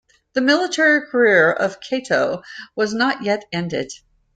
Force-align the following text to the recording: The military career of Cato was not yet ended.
The 0.33 0.41
military 0.41 1.05
career 1.05 1.51
of 1.51 1.79
Cato 1.79 2.41
was 2.75 2.91
not 2.91 3.21
yet 3.21 3.43
ended. 3.53 3.91